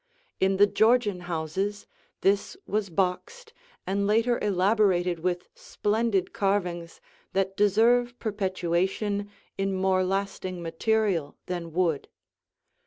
In 0.39 0.57
the 0.57 0.65
Georgian 0.65 1.19
houses, 1.19 1.85
this 2.21 2.57
was 2.65 2.89
boxed 2.89 3.53
and 3.85 4.07
later 4.07 4.39
elaborated 4.41 5.19
with 5.19 5.47
splendid 5.53 6.33
carvings 6.33 6.99
that 7.33 7.55
deserve 7.55 8.17
perpetuation 8.17 9.29
in 9.59 9.75
more 9.75 10.03
lasting 10.03 10.59
material 10.63 11.37
than 11.45 11.71
wood. 11.71 12.07